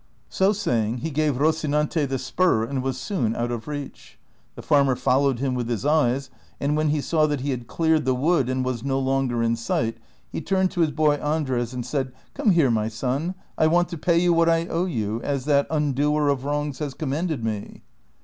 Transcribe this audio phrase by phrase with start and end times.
[0.29, 4.17] So saying, he gave Rocinante the spur and was soon out of reach.
[4.55, 8.05] The farmer followed him with his eyes, and when he saw that he had cleared
[8.05, 9.99] the wood and was no longer in sight,
[10.31, 13.95] he turned to his boy Andres, and said," Come here, my son, I want to
[13.99, 17.83] pay you what I owe you, as that imdoer of Avrongs has commanded me."